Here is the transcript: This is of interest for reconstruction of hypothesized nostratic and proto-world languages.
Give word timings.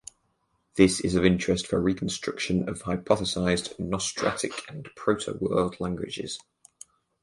This 0.77 0.99
is 0.99 1.13
of 1.13 1.23
interest 1.23 1.67
for 1.67 1.79
reconstruction 1.79 2.67
of 2.67 2.81
hypothesized 2.81 3.77
nostratic 3.79 4.67
and 4.67 4.85
proto-world 4.95 5.79
languages. 5.79 6.39